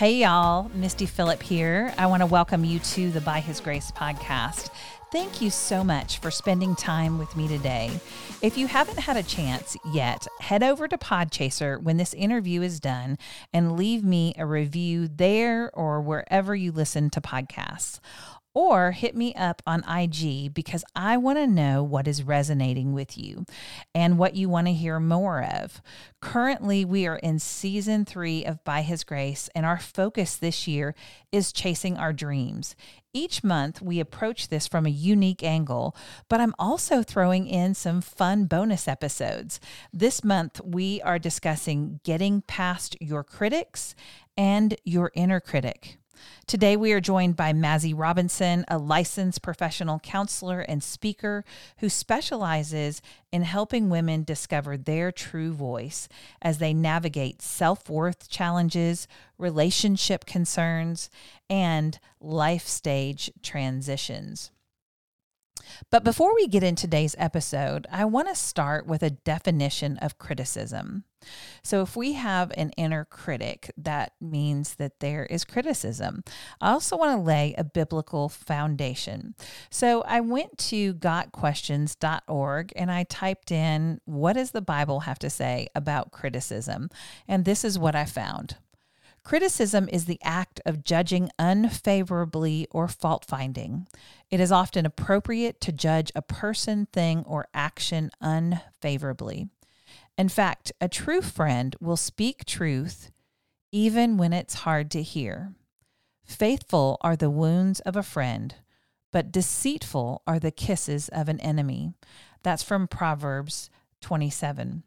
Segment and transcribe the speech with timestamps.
[0.00, 0.70] Hey, y'all.
[0.72, 1.92] Misty Phillip here.
[1.98, 4.70] I want to welcome you to the By His Grace podcast.
[5.12, 8.00] Thank you so much for spending time with me today.
[8.40, 12.80] If you haven't had a chance yet, head over to Podchaser when this interview is
[12.80, 13.18] done
[13.52, 18.00] and leave me a review there or wherever you listen to podcasts
[18.52, 23.16] or hit me up on IG because I want to know what is resonating with
[23.16, 23.44] you
[23.94, 25.80] and what you want to hear more of.
[26.20, 30.94] Currently, we are in season three of By His Grace, and our focus this year
[31.30, 32.74] is chasing our dreams.
[33.12, 35.96] Each month, we approach this from a unique angle,
[36.28, 39.58] but I'm also throwing in some fun bonus episodes.
[39.92, 43.94] This month, we are discussing getting past your critics
[44.36, 45.99] and your inner critic.
[46.46, 51.44] Today, we are joined by Mazzy Robinson, a licensed professional counselor and speaker
[51.78, 53.00] who specializes
[53.32, 56.08] in helping women discover their true voice
[56.42, 59.06] as they navigate self worth challenges,
[59.38, 61.10] relationship concerns,
[61.48, 64.50] and life stage transitions.
[65.90, 70.18] But before we get into today's episode, I want to start with a definition of
[70.18, 71.04] criticism.
[71.62, 76.24] So, if we have an inner critic, that means that there is criticism.
[76.60, 79.34] I also want to lay a biblical foundation.
[79.70, 85.30] So, I went to gotquestions.org and I typed in, What does the Bible have to
[85.30, 86.88] say about criticism?
[87.28, 88.56] And this is what I found.
[89.22, 93.86] Criticism is the act of judging unfavorably or fault finding.
[94.30, 99.48] It is often appropriate to judge a person, thing, or action unfavorably.
[100.16, 103.10] In fact, a true friend will speak truth
[103.72, 105.52] even when it's hard to hear.
[106.24, 108.54] Faithful are the wounds of a friend,
[109.12, 111.92] but deceitful are the kisses of an enemy.
[112.42, 114.82] That's from Proverbs 27.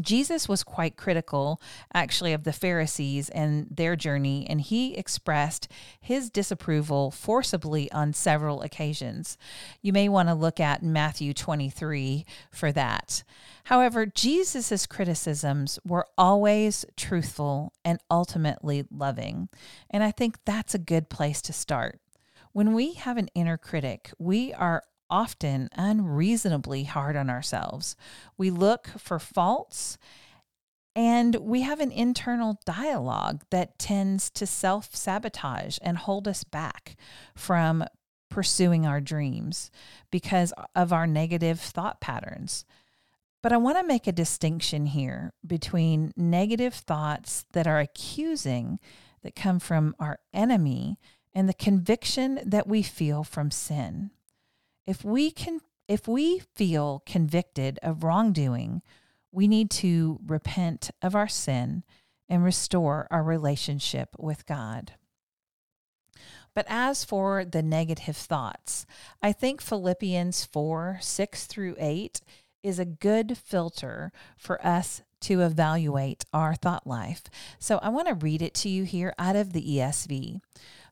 [0.00, 1.60] Jesus was quite critical,
[1.92, 5.68] actually, of the Pharisees and their journey, and he expressed
[6.00, 9.38] his disapproval forcibly on several occasions.
[9.82, 13.24] You may want to look at Matthew 23 for that.
[13.64, 19.48] However, Jesus' criticisms were always truthful and ultimately loving,
[19.90, 22.00] and I think that's a good place to start.
[22.52, 27.96] When we have an inner critic, we are often unreasonably hard on ourselves.
[28.36, 29.98] We look for faults
[30.96, 36.96] and we have an internal dialogue that tends to self sabotage and hold us back
[37.34, 37.84] from
[38.30, 39.70] pursuing our dreams
[40.10, 42.64] because of our negative thought patterns.
[43.42, 48.80] But I want to make a distinction here between negative thoughts that are accusing,
[49.22, 50.98] that come from our enemy,
[51.34, 54.10] and the conviction that we feel from sin
[54.86, 58.82] if we can if we feel convicted of wrongdoing,
[59.30, 61.84] we need to repent of our sin
[62.28, 64.94] and restore our relationship with God.
[66.54, 68.86] But as for the negative thoughts,
[69.22, 72.20] I think Philippians 4 6 through 8
[72.62, 77.24] is a good filter for us to evaluate our thought life.
[77.58, 80.40] So I want to read it to you here out of the ESV.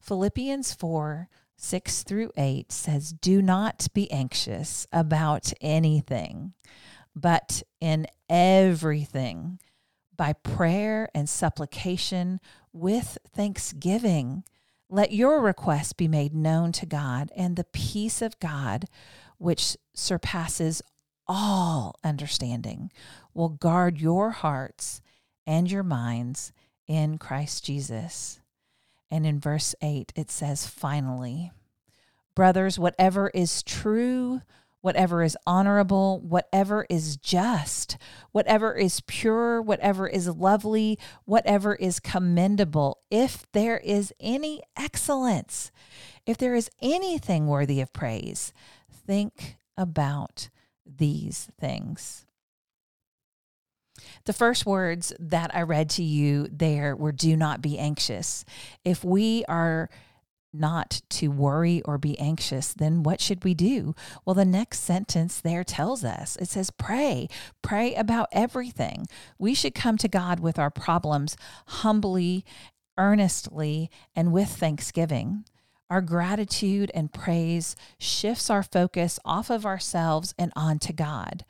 [0.01, 6.55] Philippians 4 6 through 8 says, Do not be anxious about anything,
[7.15, 9.59] but in everything,
[10.17, 12.41] by prayer and supplication
[12.73, 14.45] with thanksgiving,
[14.89, 18.87] let your requests be made known to God, and the peace of God,
[19.39, 20.83] which surpasses
[21.27, 22.91] all understanding,
[23.33, 25.01] will guard your hearts
[25.47, 26.53] and your minds
[26.87, 28.41] in Christ Jesus.
[29.11, 31.53] And in verse 8, it says, finally,
[32.35, 34.41] brothers, whatever is true,
[34.85, 37.97] whatever is honorable, whatever is just,
[38.33, 45.71] whatever is pure, whatever is lovely, whatever is commendable, if there is any excellence,
[46.27, 48.53] if there is anything worthy of praise,
[48.91, 50.51] think about
[50.85, 52.27] these things.
[54.25, 58.45] The first words that I read to you there were do not be anxious.
[58.85, 59.89] If we are
[60.55, 63.95] not to worry or be anxious, then what should we do?
[64.25, 67.29] Well, the next sentence there tells us it says, pray,
[67.61, 69.07] pray about everything.
[69.39, 71.37] We should come to God with our problems
[71.67, 72.45] humbly,
[72.97, 75.45] earnestly, and with thanksgiving.
[75.95, 81.45] Our gratitude and praise shifts our focus off of ourselves and onto God.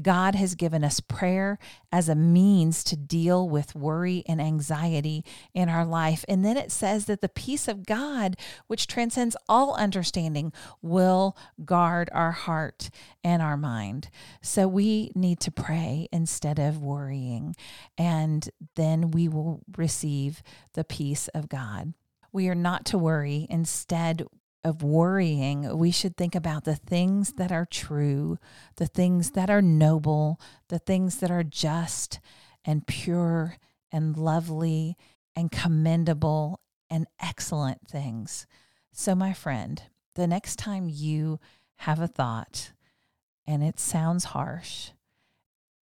[0.00, 1.58] God has given us prayer
[1.92, 6.24] as a means to deal with worry and anxiety in our life.
[6.30, 8.38] And then it says that the peace of God,
[8.68, 12.88] which transcends all understanding, will guard our heart
[13.22, 14.08] and our mind.
[14.40, 17.54] So we need to pray instead of worrying,
[17.98, 20.42] and then we will receive
[20.72, 21.92] the peace of God.
[22.32, 23.46] We are not to worry.
[23.50, 24.24] Instead,
[24.62, 28.38] of worrying, we should think about the things that are true,
[28.76, 32.20] the things that are noble, the things that are just
[32.64, 33.56] and pure
[33.90, 34.96] and lovely
[35.34, 36.60] and commendable
[36.90, 38.46] and excellent things.
[38.92, 39.82] So, my friend,
[40.14, 41.40] the next time you
[41.76, 42.72] have a thought
[43.46, 44.90] and it sounds harsh,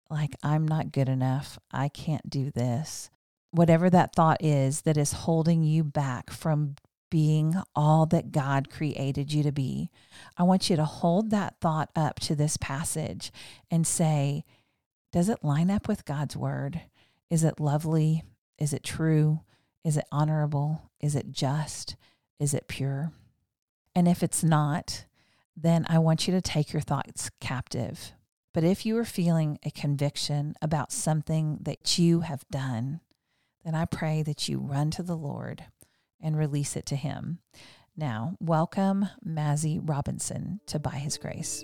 [0.09, 3.11] like I'm not good enough, I can't do this,
[3.53, 6.75] whatever that thought is that is holding you back from
[7.11, 9.91] being all that God created you to be,
[10.39, 13.31] I want you to hold that thought up to this passage
[13.71, 14.45] and say,
[15.13, 16.81] Does it line up with God's word?
[17.31, 18.25] Is it lovely?
[18.59, 19.41] Is it true?
[19.85, 20.91] Is it honorable?
[21.01, 21.97] Is it just?
[22.41, 23.13] Is it pure?
[23.95, 25.05] And if it's not,
[25.55, 28.13] then I want you to take your thoughts captive.
[28.55, 33.01] But if you are feeling a conviction about something that you have done,
[33.65, 35.65] then I pray that you run to the Lord
[36.21, 37.39] and release it to Him.
[37.97, 41.63] Now, welcome Mazzy Robinson to By His Grace.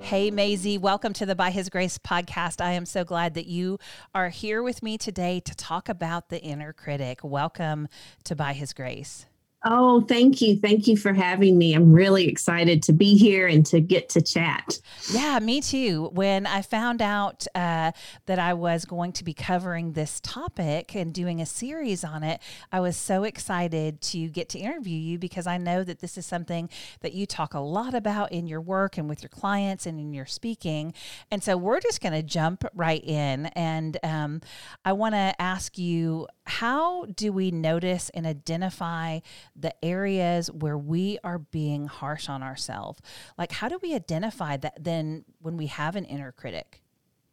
[0.00, 2.60] Hey, Maisie, welcome to the By His Grace podcast.
[2.60, 3.78] I am so glad that you
[4.14, 7.20] are here with me today to talk about the inner critic.
[7.22, 7.88] Welcome
[8.24, 9.26] to By His Grace.
[9.64, 10.56] Oh, thank you.
[10.56, 11.74] Thank you for having me.
[11.74, 14.80] I'm really excited to be here and to get to chat.
[15.12, 16.10] Yeah, me too.
[16.12, 17.90] When I found out uh,
[18.26, 22.40] that I was going to be covering this topic and doing a series on it,
[22.70, 26.24] I was so excited to get to interview you because I know that this is
[26.24, 26.70] something
[27.00, 30.12] that you talk a lot about in your work and with your clients and in
[30.12, 30.94] your speaking.
[31.32, 33.46] And so we're just going to jump right in.
[33.46, 34.40] And um,
[34.84, 39.18] I want to ask you how do we notice and identify
[39.58, 43.00] the areas where we are being harsh on ourselves?
[43.36, 46.82] Like, how do we identify that then when we have an inner critic?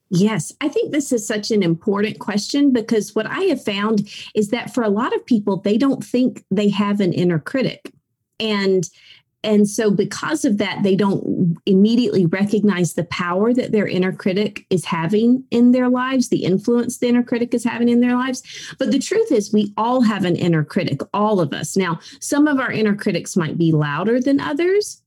[0.09, 4.49] Yes, I think this is such an important question because what I have found is
[4.49, 7.91] that for a lot of people, they don't think they have an inner critic.
[8.39, 8.87] And
[9.45, 14.65] and so, because of that, they don't immediately recognize the power that their inner critic
[14.71, 18.41] is having in their lives, the influence the inner critic is having in their lives.
[18.79, 21.77] But the truth is, we all have an inner critic, all of us.
[21.77, 25.03] Now, some of our inner critics might be louder than others,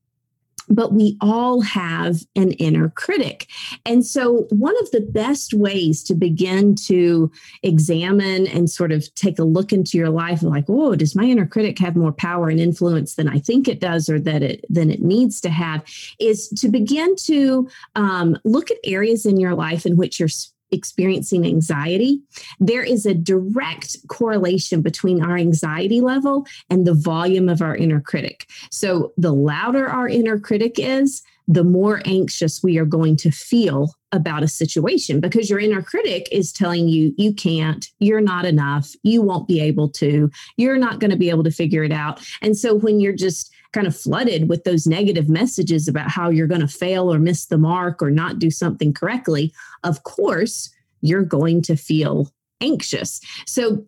[0.71, 3.47] but we all have an inner critic.
[3.85, 7.31] And so, one of the best ways to begin to
[7.63, 11.47] examine and sort of take a look into your life, like, oh, does my inner
[11.47, 14.91] critic have more power and influence than I think it does or that it than
[14.91, 15.85] it needs to have,
[16.19, 20.29] is to begin to um, look at areas in your life in which you're
[20.71, 22.21] experiencing anxiety,
[22.61, 28.01] there is a direct correlation between our anxiety level and the volume of our inner
[28.01, 28.49] critic.
[28.71, 33.95] So, the louder our inner critic is, the more anxious we are going to feel
[34.13, 38.93] about a situation because your inner critic is telling you you can't, you're not enough,
[39.03, 42.21] you won't be able to, you're not going to be able to figure it out.
[42.43, 46.47] And so when you're just kind of flooded with those negative messages about how you're
[46.47, 49.53] going to fail or miss the mark or not do something correctly,
[49.85, 50.71] of course,
[51.01, 53.21] you're going to feel anxious.
[53.47, 53.85] So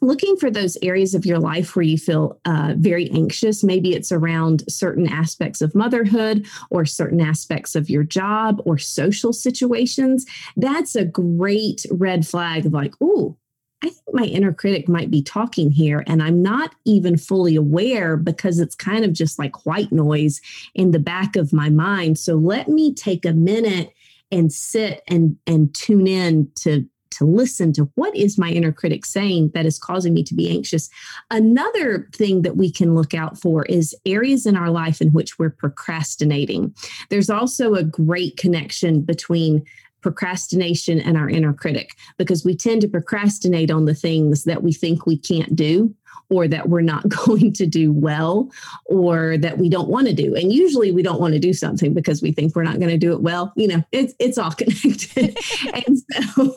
[0.00, 3.64] looking for those areas of your life where you feel uh, very anxious.
[3.64, 9.32] Maybe it's around certain aspects of motherhood or certain aspects of your job or social
[9.32, 10.26] situations.
[10.56, 13.36] That's a great red flag of like, oh,
[13.82, 18.16] I think my inner critic might be talking here, and I'm not even fully aware
[18.16, 20.40] because it's kind of just like white noise
[20.74, 22.18] in the back of my mind.
[22.18, 23.92] So let me take a minute
[24.32, 29.06] and sit and and tune in to to listen to what is my inner critic
[29.06, 30.90] saying that is causing me to be anxious.
[31.30, 35.38] Another thing that we can look out for is areas in our life in which
[35.38, 36.74] we're procrastinating.
[37.08, 39.64] There's also a great connection between
[40.06, 44.72] procrastination and our inner critic because we tend to procrastinate on the things that we
[44.72, 45.92] think we can't do
[46.28, 48.50] or that we're not going to do well
[48.86, 50.34] or that we don't want to do.
[50.34, 52.98] And usually we don't want to do something because we think we're not going to
[52.98, 53.52] do it well.
[53.56, 55.36] You know, it's, it's all connected.
[55.74, 56.56] and so,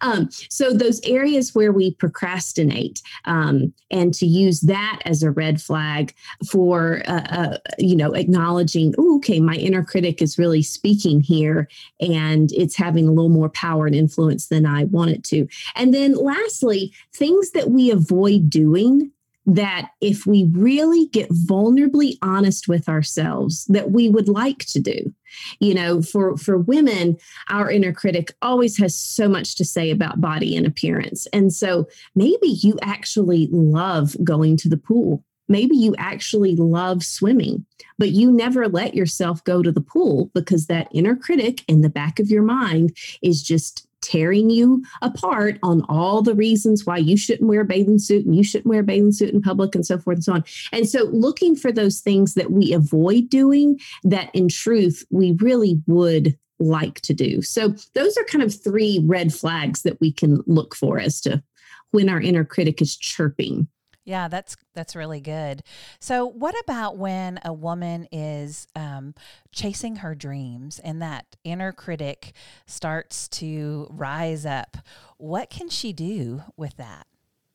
[0.00, 5.60] um, so those areas where we procrastinate um, and to use that as a red
[5.60, 6.14] flag
[6.50, 11.68] for, uh, uh, you know, acknowledging, okay, my inner critic is really speaking here
[12.00, 15.46] and it's having a little more power and influence than I want it to.
[15.74, 19.03] And then lastly, things that we avoid doing
[19.46, 25.12] that if we really get vulnerably honest with ourselves that we would like to do
[25.58, 27.16] you know for for women
[27.48, 31.26] our inner critic always has so much to say about body and appearance.
[31.32, 35.24] And so maybe you actually love going to the pool.
[35.48, 37.66] Maybe you actually love swimming
[37.98, 41.88] but you never let yourself go to the pool because that inner critic in the
[41.88, 47.16] back of your mind is just tearing you apart on all the reasons why you
[47.16, 49.86] shouldn't wear a bathing suit and you shouldn't wear a bathing suit in public and
[49.86, 50.44] so forth and so on.
[50.72, 55.80] And so looking for those things that we avoid doing that in truth we really
[55.86, 57.42] would like to do.
[57.42, 61.42] So those are kind of three red flags that we can look for as to
[61.90, 63.68] when our inner critic is chirping.
[64.04, 65.62] Yeah, that's that's really good.
[65.98, 69.14] So, what about when a woman is um,
[69.50, 72.34] chasing her dreams and that inner critic
[72.66, 74.76] starts to rise up?
[75.16, 77.06] What can she do with that?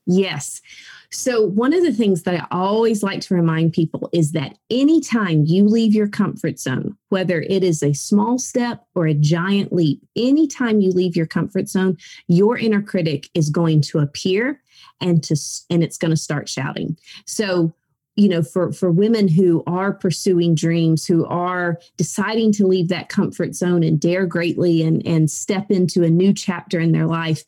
[0.10, 0.60] Yes.
[1.12, 5.46] So, one of the things that I always like to remind people is that anytime
[5.46, 10.04] you leave your comfort zone, whether it is a small step or a giant leap,
[10.16, 11.98] anytime you leave your comfort zone,
[12.28, 14.62] your inner critic is going to appear
[15.00, 15.36] and to
[15.70, 16.98] and it's going to start shouting.
[17.26, 17.74] So,
[18.16, 23.10] you know for for women who are pursuing dreams who are deciding to leave that
[23.10, 27.46] comfort zone and dare greatly and and step into a new chapter in their life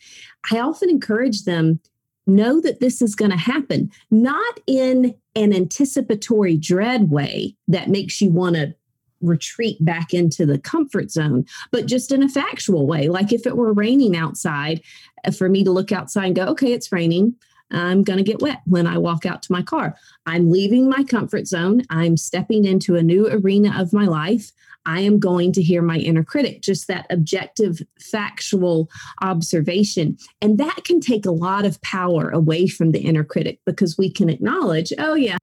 [0.52, 1.82] i often encourage them
[2.32, 8.22] know that this is going to happen, not in an anticipatory dread way that makes
[8.22, 8.76] you want to
[9.22, 13.08] retreat back into the comfort zone, but just in a factual way.
[13.08, 14.82] Like if it were raining outside,
[15.26, 17.36] uh, for me to look outside and go, okay, it's raining.
[17.72, 19.96] I'm going to get wet when I walk out to my car.
[20.26, 21.84] I'm leaving my comfort zone.
[21.90, 24.52] I'm stepping into a new arena of my life.
[24.86, 28.90] I am going to hear my inner critic, just that objective, factual
[29.22, 30.18] observation.
[30.42, 34.12] And that can take a lot of power away from the inner critic because we
[34.12, 35.38] can acknowledge, oh, yeah,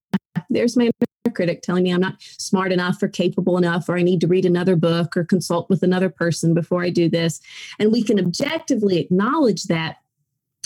[0.50, 4.02] there's my inner critic telling me I'm not smart enough or capable enough, or I
[4.02, 7.40] need to read another book or consult with another person before I do this.
[7.78, 9.99] And we can objectively acknowledge that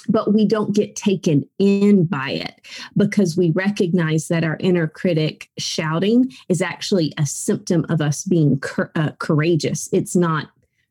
[0.08, 2.60] but we don't get taken in by it
[2.96, 8.60] because we recognize that our inner critic shouting is actually a symptom of us being
[8.94, 9.88] uh, courageous.
[9.92, 10.50] It's not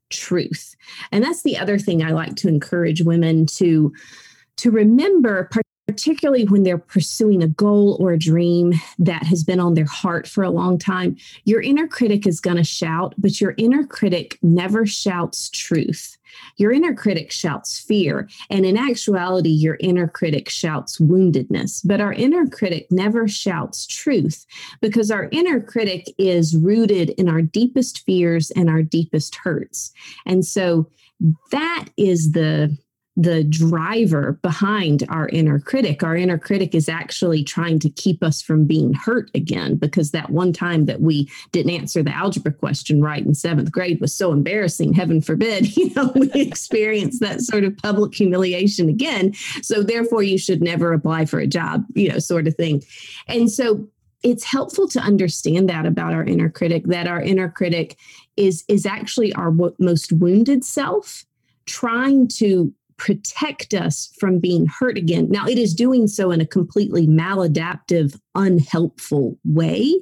[0.10, 0.76] truth.
[1.12, 3.94] And that's the other thing I like to encourage women to
[4.58, 5.50] to remember
[5.92, 10.26] particularly when they're pursuing a goal or a dream that has been on their heart
[10.26, 14.40] for a long time, your inner critic is going to shout, but your inner critic
[14.42, 16.18] never shouts truth.
[16.56, 18.30] Your inner critic shouts fear.
[18.50, 21.82] And in actuality, your inner critic shouts woundedness.
[21.84, 24.46] But our inner critic never shouts truth
[24.80, 29.92] because our inner critic is rooted in our deepest fears and our deepest hurts.
[30.26, 30.88] And so
[31.52, 32.78] that is the
[33.22, 36.02] the driver behind our inner critic.
[36.02, 40.32] Our inner critic is actually trying to keep us from being hurt again because that
[40.32, 44.32] one time that we didn't answer the algebra question right in seventh grade was so
[44.32, 44.94] embarrassing.
[44.94, 49.34] Heaven forbid, you know, we experience that sort of public humiliation again.
[49.62, 52.84] So therefore, you should never apply for a job, you know, sort of thing.
[53.28, 53.88] And so
[54.24, 57.98] it's helpful to understand that about our inner critic that our inner critic
[58.38, 61.26] is is actually our most wounded self
[61.66, 65.28] trying to protect us from being hurt again.
[65.32, 69.96] Now, it is doing so in a completely maladaptive, unhelpful way.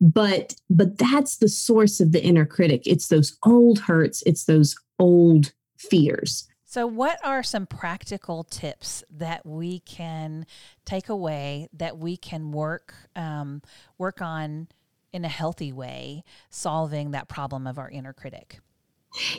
[0.00, 2.82] But but that's the source of the inner critic.
[2.84, 6.48] It's those old hurts, it's those old fears.
[6.64, 10.46] So, what are some practical tips that we can
[10.84, 13.62] take away that we can work um,
[13.98, 14.66] work on
[15.12, 18.58] in a healthy way, solving that problem of our inner critic?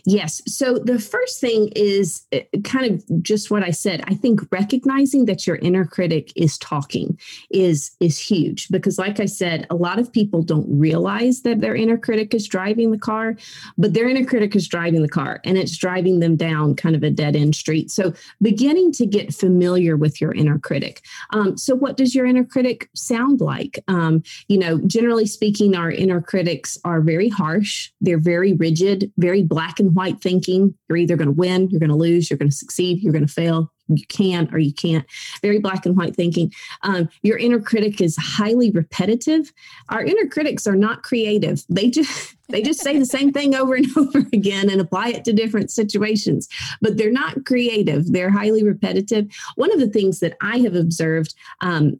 [0.05, 0.41] Yes.
[0.48, 4.03] So the first thing is eh, kind of just what I said.
[4.07, 7.19] I think recognizing that your inner critic is talking
[7.50, 11.75] is is huge because like I said, a lot of people don't realize that their
[11.75, 13.36] inner critic is driving the car,
[13.77, 17.03] but their inner critic is driving the car and it's driving them down kind of
[17.03, 17.91] a dead end street.
[17.91, 21.01] So beginning to get familiar with your inner critic.
[21.31, 23.84] Um, so what does your inner critic sound like?
[23.88, 27.91] Um, you know, generally speaking, our inner critics are very harsh.
[28.01, 30.74] They're very rigid, very black black and white thinking.
[30.88, 33.27] You're either going to win, you're going to lose, you're going to succeed, you're going
[33.27, 35.05] to fail, you can or you can't.
[35.41, 36.53] Very black and white thinking.
[36.83, 39.51] Um, your inner critic is highly repetitive.
[39.89, 41.63] Our inner critics are not creative.
[41.67, 45.25] They just they just say the same thing over and over again and apply it
[45.25, 46.47] to different situations,
[46.81, 48.13] but they're not creative.
[48.13, 49.27] They're highly repetitive.
[49.55, 52.00] One of the things that I have observed um,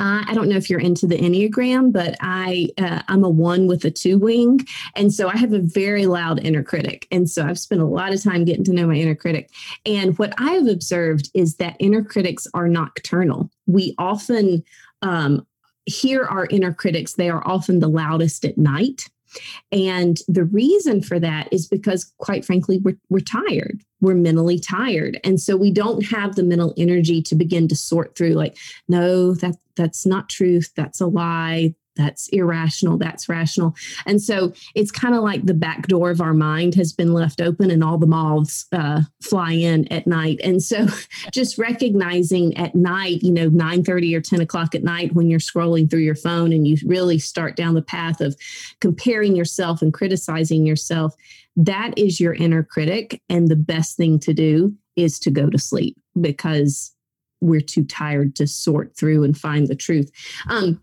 [0.00, 3.66] uh, I don't know if you're into the Enneagram, but I uh, I'm a one
[3.66, 4.60] with a two wing,
[4.96, 8.14] and so I have a very loud inner critic, and so I've spent a lot
[8.14, 9.50] of time getting to know my inner critic.
[9.84, 13.50] And what I have observed is that inner critics are nocturnal.
[13.66, 14.64] We often
[15.02, 15.46] um,
[15.84, 19.06] hear our inner critics; they are often the loudest at night.
[19.72, 23.82] And the reason for that is because, quite frankly, we're, we're tired.
[24.00, 25.20] We're mentally tired.
[25.24, 28.56] And so we don't have the mental energy to begin to sort through, like,
[28.88, 30.72] no, that that's not truth.
[30.76, 33.74] That's a lie that's irrational, that's rational.
[34.06, 37.40] And so it's kind of like the back door of our mind has been left
[37.40, 40.40] open and all the moths uh, fly in at night.
[40.42, 40.86] And so
[41.32, 45.40] just recognizing at night, you know, 9 30 or 10 o'clock at night when you're
[45.40, 48.36] scrolling through your phone and you really start down the path of
[48.80, 51.14] comparing yourself and criticizing yourself,
[51.56, 53.20] that is your inner critic.
[53.28, 56.94] And the best thing to do is to go to sleep because
[57.40, 60.10] we're too tired to sort through and find the truth.
[60.48, 60.80] Um,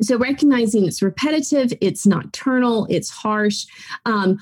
[0.00, 3.66] so recognizing it's repetitive, it's nocturnal, it's harsh.
[4.04, 4.38] Um,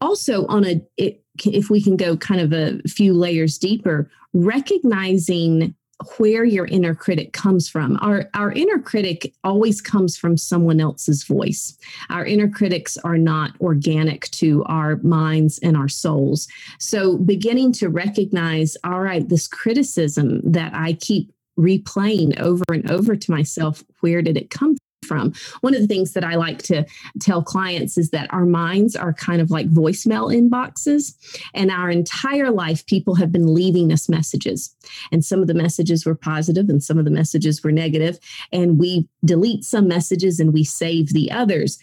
[0.00, 5.74] also, on a it, if we can go kind of a few layers deeper, recognizing
[6.16, 7.98] where your inner critic comes from.
[8.00, 11.76] Our, our inner critic always comes from someone else's voice.
[12.08, 16.48] Our inner critics are not organic to our minds and our souls.
[16.78, 23.16] So, beginning to recognize, all right, this criticism that I keep replaying over and over
[23.16, 24.76] to myself where did it come
[25.10, 25.32] from.
[25.60, 26.86] One of the things that I like to
[27.20, 31.14] tell clients is that our minds are kind of like voicemail inboxes.
[31.54, 34.74] And our entire life, people have been leaving us messages.
[35.10, 38.18] And some of the messages were positive and some of the messages were negative.
[38.52, 41.78] And we delete some messages and we save the others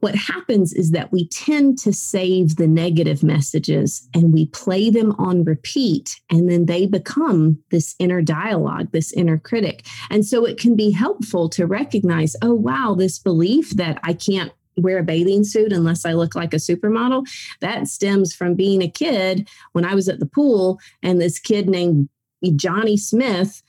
[0.00, 5.12] what happens is that we tend to save the negative messages and we play them
[5.18, 9.86] on repeat, and then they become this inner dialogue, this inner critic.
[10.10, 14.52] And so it can be helpful to recognize oh, wow, this belief that I can't
[14.76, 17.26] wear a bathing suit unless I look like a supermodel.
[17.60, 21.68] That stems from being a kid when I was at the pool and this kid
[21.68, 22.08] named
[22.56, 23.62] Johnny Smith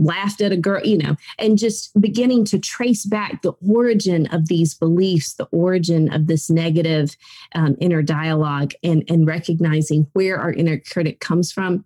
[0.00, 4.48] laughed at a girl, you know, and just beginning to trace back the origin of
[4.48, 7.16] these beliefs, the origin of this negative
[7.54, 11.84] um, inner dialogue, and, and recognizing where our inner critic comes from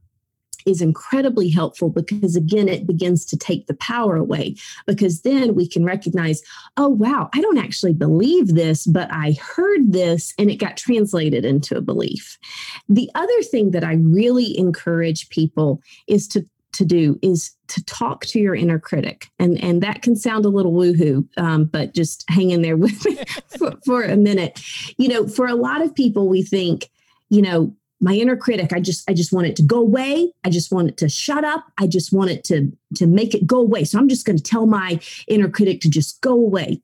[0.67, 4.55] is incredibly helpful because again it begins to take the power away
[4.87, 6.43] because then we can recognize
[6.77, 11.45] oh wow i don't actually believe this but i heard this and it got translated
[11.45, 12.39] into a belief.
[12.89, 18.25] The other thing that i really encourage people is to to do is to talk
[18.27, 19.29] to your inner critic.
[19.39, 23.05] And and that can sound a little woohoo um, but just hang in there with
[23.05, 23.19] me
[23.59, 24.61] for, for a minute.
[24.99, 26.91] You know for a lot of people we think
[27.31, 30.33] you know my inner critic i just i just want it to go away.
[30.45, 31.65] I just want it to shut up.
[31.79, 33.85] I just want it to to make it go away.
[33.85, 36.81] So i'm just going to tell my inner critic to just go away.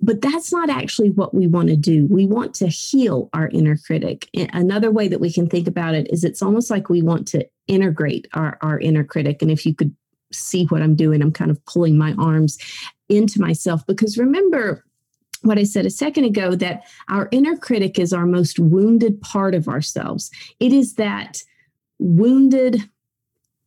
[0.00, 2.06] But that's not actually what we want to do.
[2.06, 4.28] We want to heal our inner critic.
[4.52, 7.44] Another way that we can think about it is it's almost like we want to
[7.68, 9.42] integrate our, our inner critic.
[9.42, 9.94] And if you could
[10.32, 12.58] see what I'm doing, I'm kind of pulling my arms
[13.08, 14.84] into myself because remember,
[15.42, 19.54] what I said a second ago that our inner critic is our most wounded part
[19.54, 20.30] of ourselves.
[20.58, 21.42] It is that
[22.00, 22.88] wounded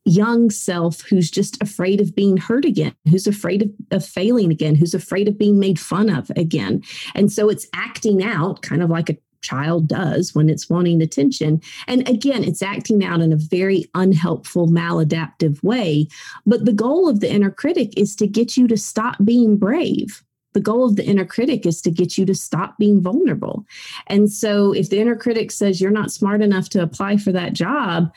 [0.04, 4.76] young self who's just afraid of being hurt again, who's afraid of, of failing again,
[4.76, 6.82] who's afraid of being made fun of again.
[7.14, 11.62] And so it's acting out kind of like a child does when it's wanting attention.
[11.88, 16.08] And again, it's acting out in a very unhelpful, maladaptive way.
[16.46, 20.24] But the goal of the inner critic is to get you to stop being brave.
[20.54, 23.66] The goal of the inner critic is to get you to stop being vulnerable.
[24.08, 27.54] And so, if the inner critic says you're not smart enough to apply for that
[27.54, 28.12] job,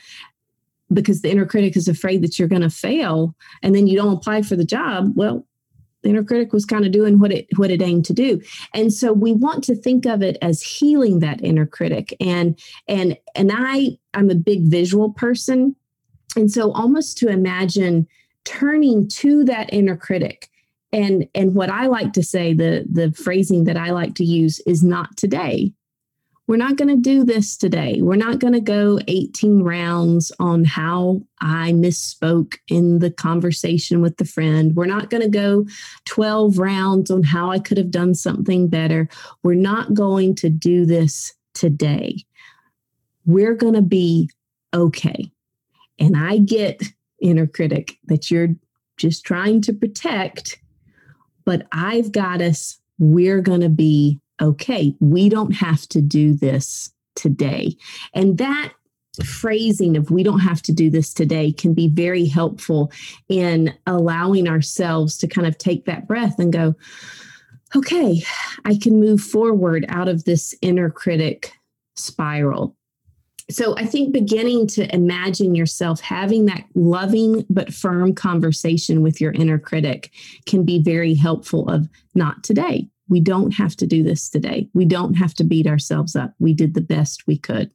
[0.93, 4.13] because the inner critic is afraid that you're going to fail and then you don't
[4.13, 5.45] apply for the job well
[6.05, 8.39] the inner critic was kind of doing what it what it aimed to do.
[8.73, 12.15] And so we want to think of it as healing that inner critic.
[12.21, 15.75] And and and i i'm a big visual person.
[16.35, 18.07] And so almost to imagine
[18.43, 20.49] turning to that inner critic
[20.93, 24.59] and and what i like to say the the phrasing that i like to use
[24.67, 25.73] is not today
[26.47, 28.01] we're not going to do this today.
[28.01, 34.17] We're not going to go 18 rounds on how I misspoke in the conversation with
[34.17, 34.75] the friend.
[34.75, 35.65] We're not going to go
[36.05, 39.09] 12 rounds on how I could have done something better.
[39.41, 42.23] We're not going to do this today.
[43.25, 44.29] We're going to be
[44.73, 45.31] okay.
[45.97, 46.83] And I get,
[47.19, 48.49] inner critic, that you're
[48.97, 50.61] just trying to protect,
[51.43, 52.79] but I've got us.
[52.99, 54.95] We're going to be okay.
[54.99, 57.77] We don't have to do this today.
[58.13, 58.73] And that
[59.23, 62.91] phrasing of we don't have to do this today can be very helpful
[63.29, 66.75] in allowing ourselves to kind of take that breath and go,
[67.75, 68.21] okay,
[68.65, 71.53] I can move forward out of this inner critic
[71.95, 72.75] spiral.
[73.49, 79.33] So I think beginning to imagine yourself having that loving but firm conversation with your
[79.33, 80.11] inner critic
[80.47, 82.89] can be very helpful of not today.
[83.07, 84.69] We don't have to do this today.
[84.73, 86.33] We don't have to beat ourselves up.
[86.39, 87.71] We did the best we could.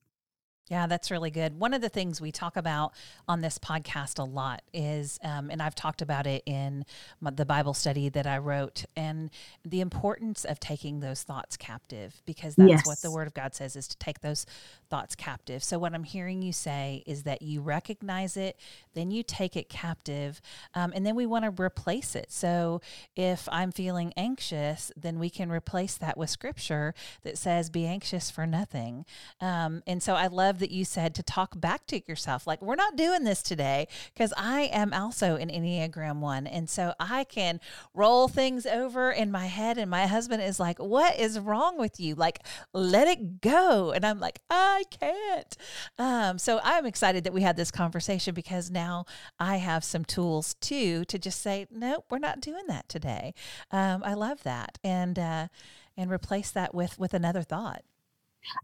[0.71, 1.59] Yeah, that's really good.
[1.59, 2.93] One of the things we talk about
[3.27, 6.85] on this podcast a lot is, um, and I've talked about it in
[7.21, 9.31] my, the Bible study that I wrote, and
[9.65, 12.87] the importance of taking those thoughts captive, because that's yes.
[12.87, 14.47] what the Word of God says is to take those
[14.89, 15.65] thoughts captive.
[15.65, 18.57] So, what I'm hearing you say is that you recognize it,
[18.95, 20.41] then you take it captive,
[20.75, 22.31] um, and then we want to replace it.
[22.31, 22.81] So,
[23.17, 28.31] if I'm feeling anxious, then we can replace that with scripture that says, Be anxious
[28.31, 29.05] for nothing.
[29.41, 32.77] Um, and so, I love that you said to talk back to yourself, like, we're
[32.77, 36.46] not doing this today because I am also an Enneagram one.
[36.46, 37.61] And so I can
[37.94, 39.79] roll things over in my head.
[39.79, 42.14] And my husband is like, What is wrong with you?
[42.14, 42.40] Like,
[42.73, 43.92] let it go.
[43.92, 45.57] And I'm like, I can't.
[45.99, 49.05] Um, so I'm excited that we had this conversation because now
[49.38, 53.35] I have some tools too to just say, Nope, we're not doing that today.
[53.70, 54.79] Um, I love that.
[54.85, 55.49] And, uh,
[55.96, 57.83] and replace that with with another thought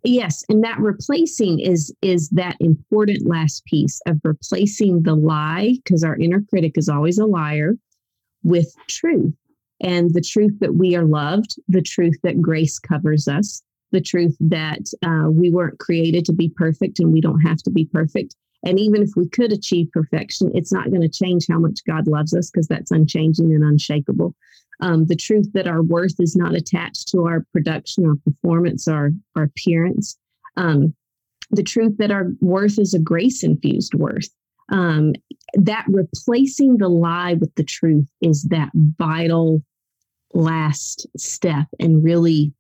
[0.05, 6.03] Yes, and that replacing is is that important last piece of replacing the lie because
[6.03, 7.77] our inner critic is always a liar
[8.43, 9.35] with truth.
[9.81, 13.63] And the truth that we are loved, the truth that grace covers us,
[13.93, 17.71] the truth that uh, we weren't created to be perfect and we don't have to
[17.71, 18.35] be perfect.
[18.65, 22.09] And even if we could achieve perfection, it's not going to change how much God
[22.09, 24.35] loves us because that's unchanging and unshakable
[24.81, 29.11] um, the truth that our worth is not attached to our production, our performance, our,
[29.35, 30.19] our appearance,
[30.57, 30.95] um,
[31.51, 34.29] the truth that our worth is a grace infused worth.
[34.71, 35.15] Um,
[35.55, 39.63] that replacing the lie with the truth is that vital
[40.35, 42.53] last step and really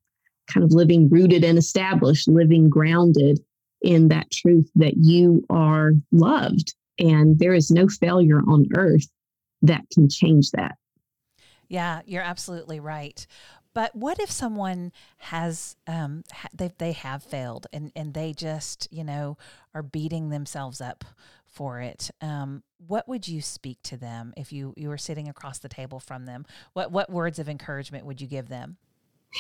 [0.47, 3.41] kind of living rooted and established, living grounded
[3.83, 6.75] in that truth that you are loved.
[6.99, 9.09] And there is no failure on earth
[9.63, 10.77] that can change that.
[11.69, 13.27] Yeah, you're absolutely right.
[13.75, 16.25] But what if someone has um,
[16.55, 19.37] they they have failed and and they just you know
[19.75, 21.05] are beating themselves up
[21.45, 22.11] for it?
[22.23, 26.01] Um, what would you speak to them if you you were sitting across the table
[26.01, 26.47] from them?
[26.73, 28.79] What what words of encouragement would you give them?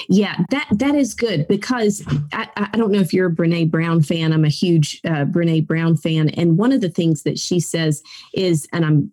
[0.08, 4.02] Yeah, that that is good because I, I don't know if you're a Brene Brown
[4.02, 4.32] fan.
[4.32, 8.02] I'm a huge uh, Brene Brown fan, and one of the things that she says
[8.34, 9.12] is, and I'm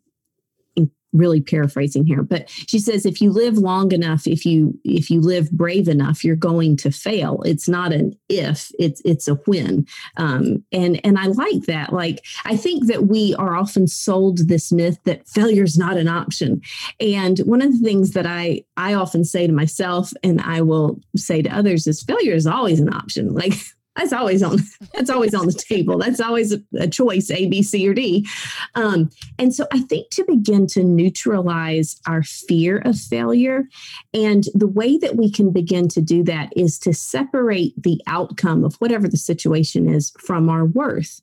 [1.13, 5.21] really paraphrasing here but she says if you live long enough if you if you
[5.21, 7.41] live brave enough you're going to fail.
[7.43, 9.85] It's not an if it's it's a when.
[10.17, 11.93] Um, and and i like that.
[11.93, 16.07] Like i think that we are often sold this myth that failure is not an
[16.07, 16.61] option.
[16.99, 20.99] And one of the things that i i often say to myself and i will
[21.15, 23.33] say to others is failure is always an option.
[23.43, 23.53] Like
[23.95, 24.59] that's always on
[24.93, 25.97] that's always on the table.
[25.97, 28.27] That's always a, choice a b c or d.
[28.75, 33.67] Um, and so i think to begin to neutralize our fear of failure
[34.13, 38.63] and the way that we can begin to do that is to separate the outcome
[38.63, 41.21] of whatever the situation is from our worth.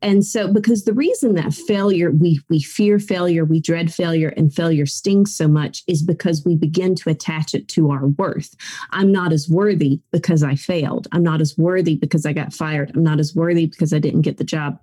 [0.00, 4.52] And so because the reason that failure we we fear failure we dread failure and
[4.52, 8.54] failure stings so much is because we begin to attach it to our worth.
[8.90, 11.06] I'm not as worthy because i failed.
[11.12, 14.22] I'm not as worthy because i got fired i'm not as worthy because i didn't
[14.22, 14.78] get the job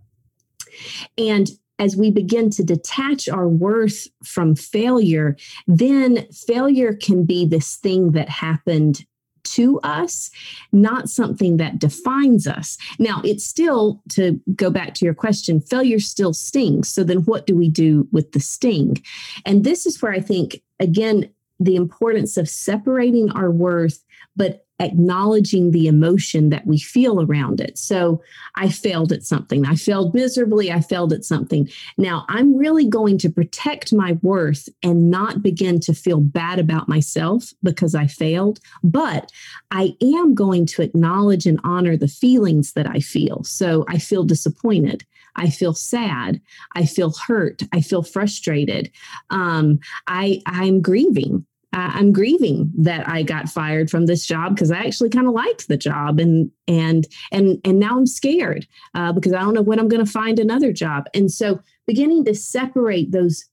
[1.17, 7.77] and as we begin to detach our worth from failure, then failure can be this
[7.77, 9.05] thing that happened
[9.45, 10.29] to us,
[10.71, 12.77] not something that defines us.
[12.99, 16.89] Now, it's still, to go back to your question, failure still stings.
[16.89, 19.01] So then what do we do with the sting?
[19.45, 24.03] And this is where I think, again, the importance of separating our worth,
[24.35, 27.77] but acknowledging the emotion that we feel around it.
[27.77, 28.21] So
[28.55, 29.65] I failed at something.
[29.65, 30.71] I failed miserably.
[30.71, 31.69] I failed at something.
[31.97, 36.87] Now I'm really going to protect my worth and not begin to feel bad about
[36.87, 38.59] myself because I failed.
[38.83, 39.31] But
[39.71, 43.43] I am going to acknowledge and honor the feelings that I feel.
[43.43, 45.03] So I feel disappointed.
[45.35, 46.41] I feel sad.
[46.75, 47.61] I feel hurt.
[47.71, 48.91] I feel frustrated.
[49.29, 54.79] Um, I I'm grieving I'm grieving that I got fired from this job because I
[54.79, 59.33] actually kind of liked the job, and and and and now I'm scared uh, because
[59.33, 61.05] I don't know when I'm going to find another job.
[61.13, 63.45] And so, beginning to separate those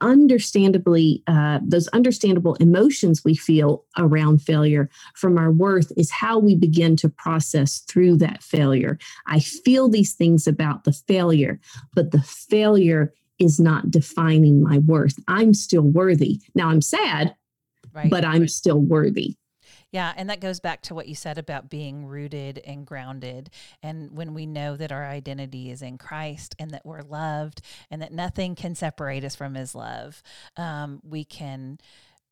[0.00, 6.54] understandably uh, those understandable emotions we feel around failure from our worth is how we
[6.54, 8.96] begin to process through that failure.
[9.26, 11.58] I feel these things about the failure
[11.94, 15.16] but the failure is not defining my worth.
[15.28, 16.40] I'm still worthy.
[16.54, 17.34] Now i'm sad
[17.98, 18.10] right.
[18.10, 19.36] but I'm still worthy.
[19.90, 23.50] Yeah, and that goes back to what you said about being rooted and grounded.
[23.82, 28.02] And when we know that our identity is in Christ and that we're loved and
[28.02, 30.22] that nothing can separate us from his love,
[30.56, 31.78] um, we can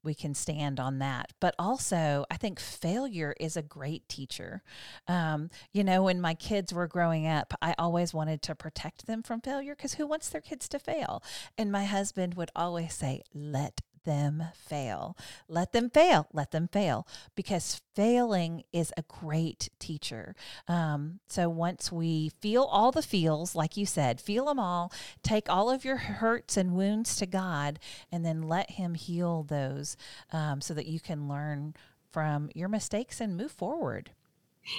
[0.06, 1.32] we can stand on that.
[1.40, 4.62] But also, I think failure is a great teacher.
[5.08, 9.22] Um, you know, when my kids were growing up, I always wanted to protect them
[9.22, 11.22] from failure because who wants their kids to fail?
[11.58, 15.18] And my husband would always say, let them fail.
[15.48, 16.26] Let them fail.
[16.32, 20.34] Let them fail because failing is a great teacher.
[20.66, 24.90] Um, so once we feel all the feels, like you said, feel them all,
[25.22, 27.78] take all of your hurts and wounds to God,
[28.10, 29.98] and then let Him heal those
[30.32, 31.74] um, so that you can learn
[32.10, 34.10] from your mistakes and move forward.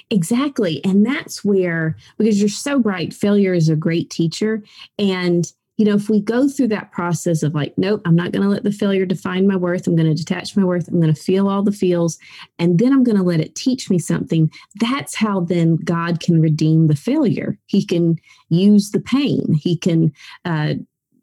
[0.10, 0.84] Exactly.
[0.84, 4.64] And that's where, because you're so right, failure is a great teacher.
[4.98, 8.42] And you know, if we go through that process of like, nope, I'm not going
[8.42, 9.86] to let the failure define my worth.
[9.86, 10.88] I'm going to detach my worth.
[10.88, 12.18] I'm going to feel all the feels.
[12.58, 14.52] And then I'm going to let it teach me something.
[14.80, 17.60] That's how then God can redeem the failure.
[17.68, 18.18] He can
[18.50, 19.54] use the pain.
[19.54, 20.12] He can,
[20.46, 20.74] uh,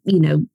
[0.05, 0.45] you know,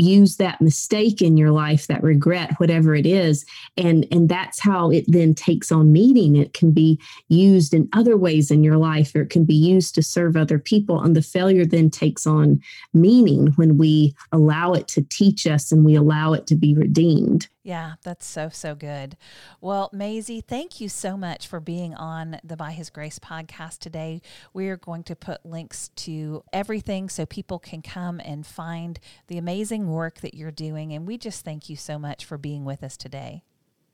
[0.00, 3.44] use that mistake in your life that regret whatever it is
[3.76, 6.36] and and that's how it then takes on meaning.
[6.36, 9.94] It can be used in other ways in your life or it can be used
[9.94, 12.60] to serve other people and the failure then takes on
[12.94, 17.48] meaning when we allow it to teach us and we allow it to be redeemed
[17.62, 19.16] yeah, that's so, so good.
[19.60, 24.22] Well, Maisie, thank you so much for being on the By His Grace podcast today.
[24.54, 29.38] We are going to put links to everything so people can come and find the
[29.38, 30.92] amazing work that you're doing.
[30.92, 33.42] And we just thank you so much for being with us today.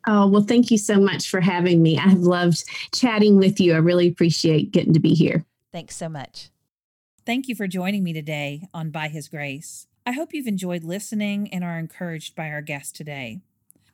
[0.07, 1.99] Oh, well, thank you so much for having me.
[1.99, 3.73] I've loved chatting with you.
[3.75, 5.45] I really appreciate getting to be here.
[5.73, 6.51] Thanks so much.
[7.25, 9.87] Thank you for joining me today on By His Grace.
[10.07, 13.41] I hope you've enjoyed listening and are encouraged by our guest today.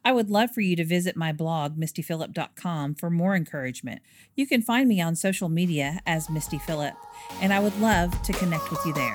[0.04, 4.00] I would love for you to visit my blog, mistyphillip.com, for more encouragement.
[4.34, 6.94] You can find me on social media as Misty Phillip,
[7.42, 9.14] and I would love to connect with you there.